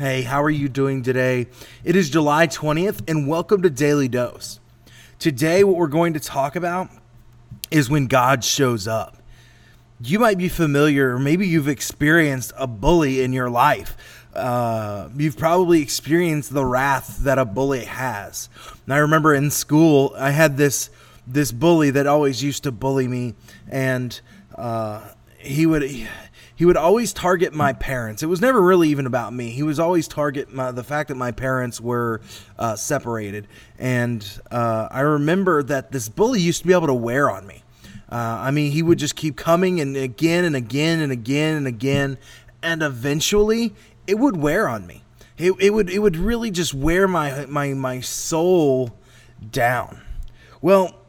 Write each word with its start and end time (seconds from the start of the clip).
Hey, 0.00 0.22
how 0.22 0.42
are 0.42 0.48
you 0.48 0.70
doing 0.70 1.02
today? 1.02 1.46
It 1.84 1.94
is 1.94 2.08
July 2.08 2.46
20th, 2.46 3.06
and 3.06 3.28
welcome 3.28 3.60
to 3.60 3.68
Daily 3.68 4.08
Dose. 4.08 4.58
Today, 5.18 5.62
what 5.62 5.76
we're 5.76 5.88
going 5.88 6.14
to 6.14 6.20
talk 6.20 6.56
about 6.56 6.88
is 7.70 7.90
when 7.90 8.06
God 8.06 8.42
shows 8.42 8.88
up. 8.88 9.18
You 10.02 10.18
might 10.18 10.38
be 10.38 10.48
familiar, 10.48 11.14
or 11.14 11.18
maybe 11.18 11.46
you've 11.46 11.68
experienced 11.68 12.54
a 12.56 12.66
bully 12.66 13.20
in 13.20 13.34
your 13.34 13.50
life. 13.50 13.94
Uh, 14.34 15.10
you've 15.18 15.36
probably 15.36 15.82
experienced 15.82 16.54
the 16.54 16.64
wrath 16.64 17.18
that 17.24 17.38
a 17.38 17.44
bully 17.44 17.84
has. 17.84 18.48
And 18.86 18.94
I 18.94 18.98
remember 19.00 19.34
in 19.34 19.50
school, 19.50 20.14
I 20.16 20.30
had 20.30 20.56
this 20.56 20.88
this 21.26 21.52
bully 21.52 21.90
that 21.90 22.06
always 22.06 22.42
used 22.42 22.62
to 22.62 22.72
bully 22.72 23.06
me, 23.06 23.34
and 23.68 24.18
uh, 24.54 25.06
he 25.36 25.66
would 25.66 25.82
he 26.60 26.66
would 26.66 26.76
always 26.76 27.14
target 27.14 27.54
my 27.54 27.72
parents. 27.72 28.22
It 28.22 28.26
was 28.26 28.42
never 28.42 28.60
really 28.60 28.90
even 28.90 29.06
about 29.06 29.32
me. 29.32 29.48
He 29.48 29.62
was 29.62 29.80
always 29.80 30.06
target 30.06 30.52
my, 30.52 30.70
the 30.72 30.84
fact 30.84 31.08
that 31.08 31.14
my 31.14 31.32
parents 31.32 31.80
were 31.80 32.20
uh, 32.58 32.76
separated. 32.76 33.48
And 33.78 34.22
uh, 34.50 34.86
I 34.90 35.00
remember 35.00 35.62
that 35.62 35.90
this 35.90 36.10
bully 36.10 36.38
used 36.38 36.60
to 36.60 36.66
be 36.66 36.74
able 36.74 36.88
to 36.88 36.92
wear 36.92 37.30
on 37.30 37.46
me. 37.46 37.62
Uh, 38.12 38.16
I 38.16 38.50
mean, 38.50 38.72
he 38.72 38.82
would 38.82 38.98
just 38.98 39.16
keep 39.16 39.38
coming 39.38 39.80
and 39.80 39.96
again 39.96 40.44
and 40.44 40.54
again 40.54 41.00
and 41.00 41.10
again 41.10 41.56
and 41.56 41.66
again, 41.66 42.18
and 42.62 42.82
eventually 42.82 43.74
it 44.06 44.18
would 44.18 44.36
wear 44.36 44.68
on 44.68 44.86
me. 44.86 45.02
It, 45.38 45.52
it 45.60 45.70
would 45.70 45.88
it 45.88 46.00
would 46.00 46.18
really 46.18 46.50
just 46.50 46.74
wear 46.74 47.08
my 47.08 47.46
my 47.46 47.72
my 47.72 48.02
soul 48.02 48.90
down. 49.50 50.02
Well, 50.60 50.99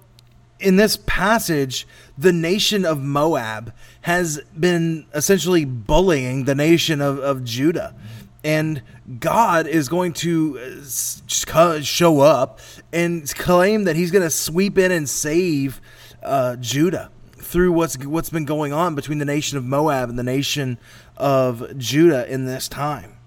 in 0.62 0.76
this 0.76 0.98
passage, 0.98 1.88
the 2.18 2.32
nation 2.32 2.86
of 2.86 3.02
Moab 3.02 3.74
has 4.02 4.42
been 4.58 5.06
essentially 5.14 5.66
bullying 5.66 6.46
the 6.46 6.56
nation 6.56 7.02
of, 7.02 7.20
of 7.20 7.44
Judah. 7.44 7.96
And 8.44 8.82
God 9.20 9.68
is 9.68 9.90
going 9.90 10.14
to 10.14 10.60
uh, 10.60 11.82
show 11.82 12.20
up 12.22 12.60
and 12.92 13.34
claim 13.36 13.84
that 13.84 13.96
He's 13.96 14.12
going 14.12 14.24
to 14.24 14.32
sweep 14.32 14.78
in 14.78 14.92
and 14.92 15.08
save 15.08 15.82
uh, 16.24 16.56
Judah 16.56 17.12
through 17.38 17.72
what's 17.74 17.98
what's 18.06 18.30
been 18.30 18.46
going 18.46 18.72
on 18.72 18.96
between 18.96 19.18
the 19.18 19.26
nation 19.26 19.58
of 19.58 19.66
Moab 19.66 20.10
and 20.10 20.18
the 20.18 20.24
nation 20.24 20.80
of 21.18 21.78
Judah 21.78 22.32
in 22.32 22.46
this 22.46 22.68
time. 22.68 23.18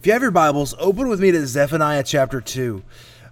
If 0.00 0.06
you 0.06 0.12
have 0.12 0.22
your 0.22 0.30
Bibles, 0.30 0.74
open 0.78 1.08
with 1.08 1.20
me 1.20 1.30
to 1.32 1.46
Zephaniah 1.46 2.02
chapter 2.02 2.40
two. 2.40 2.82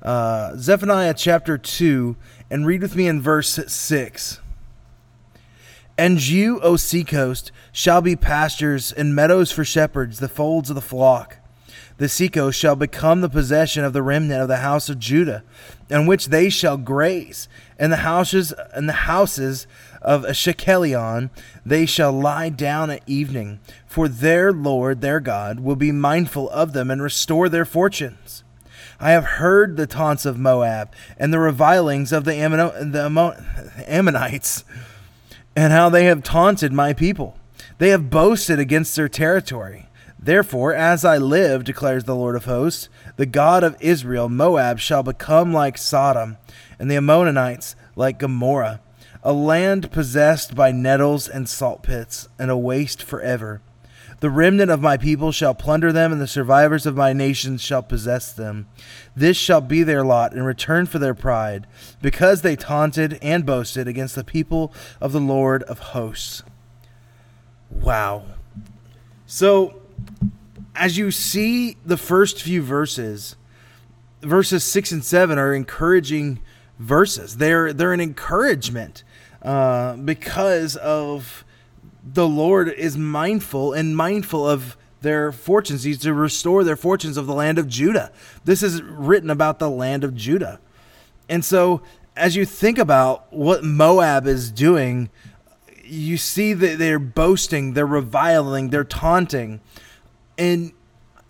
Uh, 0.02 0.56
Zephaniah 0.56 1.14
chapter 1.14 1.56
two, 1.56 2.16
and 2.50 2.66
read 2.66 2.82
with 2.82 2.96
me 2.96 3.06
in 3.06 3.22
verse 3.22 3.60
six. 3.68 4.40
And 5.96 6.26
you, 6.26 6.58
O 6.60 6.76
seacoast, 6.76 7.52
shall 7.70 8.00
be 8.00 8.16
pastures 8.16 8.90
and 8.90 9.14
meadows 9.14 9.52
for 9.52 9.64
shepherds, 9.64 10.18
the 10.18 10.28
folds 10.28 10.70
of 10.70 10.74
the 10.74 10.80
flock. 10.80 11.36
The 11.98 12.08
seacoast 12.08 12.58
shall 12.58 12.74
become 12.74 13.20
the 13.20 13.28
possession 13.28 13.84
of 13.84 13.92
the 13.92 14.02
remnant 14.02 14.42
of 14.42 14.48
the 14.48 14.56
house 14.56 14.88
of 14.88 14.98
Judah, 14.98 15.44
on 15.88 16.06
which 16.06 16.26
they 16.26 16.48
shall 16.50 16.78
graze. 16.78 17.48
And 17.78 17.92
the 17.92 17.98
houses 17.98 18.52
and 18.74 18.88
the 18.88 18.92
houses 18.94 19.68
of 20.00 20.24
Ashkelon 20.24 21.30
they 21.64 21.86
shall 21.86 22.10
lie 22.10 22.48
down 22.48 22.90
at 22.90 23.02
evening, 23.06 23.60
for 23.86 24.08
their 24.08 24.52
Lord 24.52 25.00
their 25.00 25.20
God 25.20 25.60
will 25.60 25.76
be 25.76 25.92
mindful 25.92 26.50
of 26.50 26.72
them 26.72 26.90
and 26.90 27.00
restore 27.00 27.48
their 27.48 27.66
fortunes. 27.66 28.42
I 29.02 29.10
have 29.10 29.24
heard 29.24 29.76
the 29.76 29.88
taunts 29.88 30.24
of 30.24 30.38
Moab 30.38 30.92
and 31.18 31.32
the 31.32 31.40
revilings 31.40 32.12
of 32.12 32.22
the, 32.22 32.34
Ammon- 32.34 32.92
the 32.92 33.44
Ammonites 33.88 34.64
and 35.56 35.72
how 35.72 35.88
they 35.88 36.04
have 36.04 36.22
taunted 36.22 36.72
my 36.72 36.92
people. 36.92 37.36
They 37.78 37.88
have 37.88 38.10
boasted 38.10 38.60
against 38.60 38.94
their 38.94 39.08
territory. 39.08 39.88
Therefore, 40.20 40.72
as 40.72 41.04
I 41.04 41.18
live, 41.18 41.64
declares 41.64 42.04
the 42.04 42.14
Lord 42.14 42.36
of 42.36 42.44
hosts, 42.44 42.88
the 43.16 43.26
God 43.26 43.64
of 43.64 43.76
Israel, 43.80 44.28
Moab 44.28 44.78
shall 44.78 45.02
become 45.02 45.52
like 45.52 45.78
Sodom, 45.78 46.36
and 46.78 46.88
the 46.88 46.94
Ammonites 46.94 47.74
like 47.96 48.20
Gomorrah, 48.20 48.80
a 49.24 49.32
land 49.32 49.90
possessed 49.90 50.54
by 50.54 50.70
nettles 50.70 51.26
and 51.28 51.48
salt 51.48 51.82
pits, 51.82 52.28
and 52.38 52.52
a 52.52 52.56
waste 52.56 53.02
forever. 53.02 53.62
The 54.22 54.30
remnant 54.30 54.70
of 54.70 54.80
my 54.80 54.96
people 54.96 55.32
shall 55.32 55.52
plunder 55.52 55.90
them, 55.90 56.12
and 56.12 56.20
the 56.20 56.28
survivors 56.28 56.86
of 56.86 56.94
my 56.94 57.12
nations 57.12 57.60
shall 57.60 57.82
possess 57.82 58.32
them. 58.32 58.68
This 59.16 59.36
shall 59.36 59.60
be 59.60 59.82
their 59.82 60.04
lot 60.04 60.32
in 60.32 60.44
return 60.44 60.86
for 60.86 61.00
their 61.00 61.12
pride, 61.12 61.66
because 62.00 62.42
they 62.42 62.54
taunted 62.54 63.18
and 63.20 63.44
boasted 63.44 63.88
against 63.88 64.14
the 64.14 64.22
people 64.22 64.72
of 65.00 65.10
the 65.10 65.18
Lord 65.18 65.64
of 65.64 65.80
hosts. 65.80 66.44
Wow. 67.68 68.26
So, 69.26 69.82
as 70.76 70.96
you 70.96 71.10
see 71.10 71.76
the 71.84 71.96
first 71.96 72.40
few 72.40 72.62
verses, 72.62 73.34
verses 74.20 74.62
six 74.62 74.92
and 74.92 75.04
seven 75.04 75.36
are 75.36 75.52
encouraging 75.52 76.38
verses. 76.78 77.38
They're 77.38 77.72
they're 77.72 77.92
an 77.92 78.00
encouragement 78.00 79.02
uh, 79.42 79.96
because 79.96 80.76
of 80.76 81.44
the 82.04 82.26
Lord 82.26 82.68
is 82.68 82.96
mindful 82.96 83.72
and 83.72 83.96
mindful 83.96 84.48
of 84.48 84.76
their 85.02 85.32
fortunes. 85.32 85.84
He's 85.84 85.98
to 85.98 86.14
restore 86.14 86.64
their 86.64 86.76
fortunes 86.76 87.16
of 87.16 87.26
the 87.26 87.34
land 87.34 87.58
of 87.58 87.68
Judah. 87.68 88.12
This 88.44 88.62
is 88.62 88.82
written 88.82 89.30
about 89.30 89.58
the 89.58 89.70
land 89.70 90.04
of 90.04 90.14
Judah. 90.14 90.60
And 91.28 91.44
so, 91.44 91.82
as 92.16 92.36
you 92.36 92.44
think 92.44 92.78
about 92.78 93.32
what 93.32 93.64
Moab 93.64 94.26
is 94.26 94.50
doing, 94.50 95.10
you 95.84 96.16
see 96.16 96.52
that 96.52 96.78
they're 96.78 96.98
boasting, 96.98 97.74
they're 97.74 97.86
reviling, 97.86 98.70
they're 98.70 98.84
taunting. 98.84 99.60
And 100.36 100.72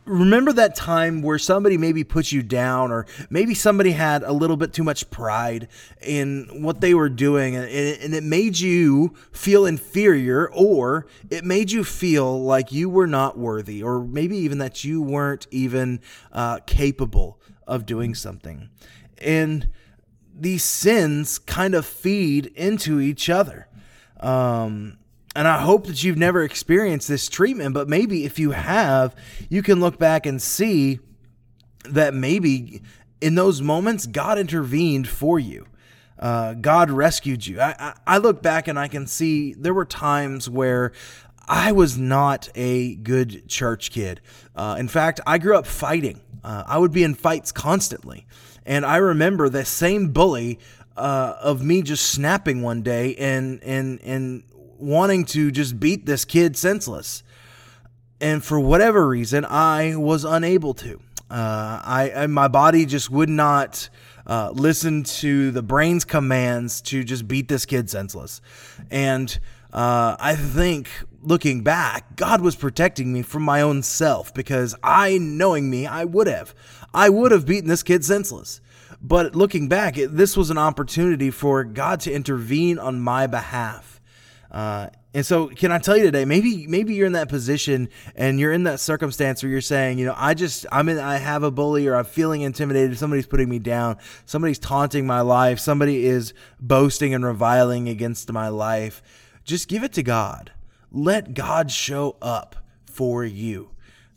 remember 0.05 0.53
that 0.53 0.75
time 0.75 1.23
where 1.23 1.39
somebody 1.39 1.79
maybe 1.79 2.03
put 2.03 2.33
you 2.33 2.43
down 2.43 2.91
or 2.91 3.07
maybe 3.31 3.55
somebody 3.55 3.93
had 3.93 4.23
a 4.25 4.33
little 4.33 4.57
bit 4.57 4.73
too 4.73 4.83
much 4.83 5.09
pride 5.11 5.69
in 6.01 6.49
what 6.63 6.81
they 6.81 6.93
were 6.93 7.09
doing 7.09 7.55
and 7.55 7.67
it, 7.67 8.23
made 8.23 8.59
you 8.59 9.15
feel 9.31 9.65
inferior 9.65 10.51
or 10.53 11.07
it 11.31 11.45
made 11.45 11.71
you 11.71 11.85
feel 11.85 12.43
like 12.43 12.73
you 12.73 12.89
were 12.89 13.07
not 13.07 13.39
worthy 13.39 13.83
or 13.83 14.03
maybe 14.03 14.37
even 14.37 14.59
that 14.59 14.83
you 14.83 15.01
weren't 15.01 15.47
even 15.51 16.01
uh, 16.33 16.59
capable 16.67 17.41
of 17.67 17.87
doing 17.87 18.15
something. 18.15 18.69
And 19.19 19.69
these 20.35 20.65
sins 20.65 21.39
kind 21.39 21.75
of 21.75 21.87
feed 21.87 22.47
into 22.57 22.99
each 23.01 23.31
other. 23.31 23.69
Um, 24.19 24.99
and 25.35 25.49
I 25.49 25.61
hope 25.61 25.87
that 25.87 26.03
you've 26.05 26.19
never 26.19 26.43
experienced 26.43 27.09
this 27.09 27.29
treatment, 27.29 27.75
but 27.75 27.89
maybe 27.89 28.25
if 28.25 28.39
you 28.39 28.51
have, 28.51 29.15
you 29.49 29.63
can 29.63 29.81
look 29.81 29.99
back 29.99 30.27
and 30.27 30.41
see 30.41 30.99
that 31.85 32.15
maybe 32.15 32.83
in 33.21 33.35
those 33.35 33.63
moments, 33.63 34.07
God 34.07 34.39
intervened 34.39 35.09
for 35.09 35.39
you. 35.39 35.67
Uh, 36.19 36.55
God 36.55 36.91
rescued 36.91 37.47
you. 37.47 37.61
I, 37.61 37.75
I, 37.79 37.95
I 38.07 38.19
look 38.19 38.43
back 38.43 38.69
and 38.69 38.79
I 38.79 38.89
can 38.89 39.07
see 39.07 39.55
there 39.55 39.75
were 39.75 39.85
times 39.85 40.49
where 40.49 40.93
I 41.49 41.73
was 41.73 41.99
not 41.99 42.49
a 42.55 42.95
good 42.97 43.49
church 43.49 43.91
kid. 43.91 44.21
Uh, 44.55 44.77
in 44.79 44.89
fact, 44.89 45.21
I 45.27 45.39
grew 45.39 45.57
up 45.57 45.67
fighting. 45.67 46.21
Uh, 46.45 46.65
I 46.67 46.79
would 46.79 46.93
be 46.93 47.03
in 47.03 47.15
fights 47.15 47.53
constantly. 47.53 48.27
And 48.65 48.87
I 48.87 48.99
remember 48.99 49.49
the 49.49 49.65
same 49.65 50.09
bully 50.09 50.61
uh, 50.97 51.37
of 51.41 51.65
me 51.65 51.83
just 51.83 52.11
snapping 52.11 52.63
one 52.63 52.83
day 52.83 53.15
and 53.17 53.63
and 53.63 54.01
and 54.03 54.45
wanting 54.83 55.25
to 55.27 55.51
just 55.51 55.79
beat 55.79 56.07
this 56.07 56.25
kid 56.25 56.57
senseless. 56.57 57.23
And 58.21 58.45
for 58.45 58.61
whatever 58.61 59.07
reason, 59.07 59.45
I 59.45 59.97
was 59.97 60.25
unable 60.25 60.75
to. 60.75 61.01
Uh, 61.31 61.81
I 61.83 62.27
my 62.29 62.49
body 62.49 62.85
just 62.85 63.11
would 63.11 63.31
not 63.31 63.89
uh, 64.27 64.51
listen 64.53 65.03
to 65.03 65.51
the 65.51 65.63
brain's 65.63 66.05
commands 66.05 66.81
to 66.83 67.05
just 67.05 67.27
beat 67.27 67.49
this 67.49 67.65
kid 67.65 67.89
senseless. 67.89 68.41
And 68.91 69.39
uh, 69.73 70.17
I 70.21 70.37
think 70.37 70.91
looking 71.23 71.63
back, 71.63 72.17
God 72.17 72.41
was 72.41 72.55
protecting 72.55 73.13
me 73.13 73.23
from 73.23 73.43
my 73.43 73.63
own 73.63 73.83
self 73.83 74.35
because 74.35 74.75
I, 74.83 75.19
knowing 75.19 75.71
me, 75.71 75.87
I 75.87 76.05
would 76.05 76.27
have. 76.27 76.55
I 76.93 77.09
would 77.09 77.33
have 77.33 77.47
beaten 77.47 77.69
this 77.69 77.83
kid 77.83 78.05
senseless. 78.05 78.61
But 79.01 79.35
looking 79.35 79.69
back, 79.69 79.99
it, 79.99 80.17
this 80.17 80.37
was 80.37 80.51
an 80.51 80.59
opportunity 80.59 81.31
for 81.31 81.65
God 81.65 82.01
to 82.01 82.13
intervene 82.13 82.79
on 82.79 83.01
my 83.01 83.27
behalf. 83.27 83.92
Uh, 84.53 84.89
And 85.15 85.27
so, 85.27 85.49
can 85.49 85.73
I 85.73 85.79
tell 85.79 85.97
you 85.97 86.05
today? 86.05 86.25
Maybe, 86.25 86.67
maybe 86.67 86.95
you're 86.95 87.07
in 87.07 87.13
that 87.15 87.29
position 87.29 87.89
and 88.17 88.41
you're 88.41 88.53
in 88.53 88.65
that 88.65 88.81
circumstance 88.81 89.43
where 89.43 89.51
you're 89.51 89.61
saying, 89.61 89.99
you 89.99 90.07
know, 90.07 90.15
I 90.17 90.33
just, 90.35 90.65
I'm 90.73 90.89
in, 90.89 90.99
I 90.99 91.17
have 91.17 91.43
a 91.43 91.51
bully, 91.51 91.87
or 91.87 91.97
I'm 91.97 92.05
feeling 92.07 92.41
intimidated. 92.43 92.97
Somebody's 92.99 93.27
putting 93.27 93.49
me 93.49 93.59
down. 93.59 93.99
Somebody's 94.25 94.59
taunting 94.59 95.07
my 95.07 95.21
life. 95.21 95.59
Somebody 95.59 96.07
is 96.07 96.33
boasting 96.61 97.13
and 97.13 97.25
reviling 97.25 97.89
against 97.91 98.33
my 98.33 98.49
life. 98.49 99.03
Just 99.45 99.69
give 99.69 99.83
it 99.85 99.93
to 99.95 100.03
God. 100.03 100.53
Let 100.91 101.35
God 101.35 101.71
show 101.71 102.17
up 102.23 102.57
for 102.87 103.25
you. 103.25 103.71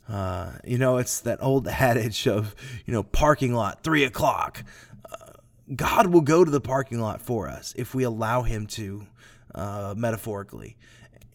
Uh, 0.08 0.52
you 0.64 0.78
know, 0.78 0.98
it's 0.98 1.20
that 1.20 1.42
old 1.42 1.66
adage 1.88 2.26
of, 2.28 2.54
you 2.86 2.92
know, 2.94 3.02
parking 3.02 3.52
lot, 3.54 3.82
three 3.82 4.04
o'clock. 4.04 4.64
Uh, 5.10 5.32
God 5.74 6.06
will 6.06 6.20
go 6.22 6.44
to 6.44 6.50
the 6.50 6.60
parking 6.60 7.00
lot 7.00 7.20
for 7.20 7.48
us 7.48 7.74
if 7.76 7.94
we 7.94 8.02
allow 8.04 8.42
Him 8.42 8.66
to, 8.68 9.06
uh, 9.56 9.94
metaphorically. 9.96 10.76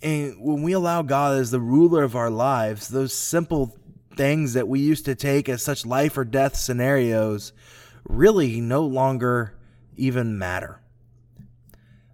And 0.01 0.35
when 0.39 0.63
we 0.63 0.71
allow 0.73 1.01
God 1.01 1.39
as 1.39 1.51
the 1.51 1.59
ruler 1.59 2.03
of 2.03 2.15
our 2.15 2.29
lives, 2.29 2.87
those 2.87 3.13
simple 3.13 3.75
things 4.15 4.53
that 4.53 4.67
we 4.67 4.79
used 4.79 5.05
to 5.05 5.15
take 5.15 5.49
as 5.49 5.61
such 5.63 5.85
life 5.85 6.17
or 6.17 6.23
death 6.23 6.55
scenarios 6.55 7.53
really 8.03 8.61
no 8.61 8.83
longer 8.83 9.57
even 9.95 10.37
matter. 10.37 10.81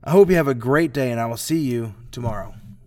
I 0.04 0.12
hope 0.12 0.30
you 0.30 0.36
have 0.36 0.48
a 0.48 0.54
great 0.54 0.94
day, 0.94 1.12
and 1.12 1.19
I 1.19 1.25
will 1.25 1.38
see 1.38 1.59
you 1.59 1.95
tomorrow. 2.12 2.54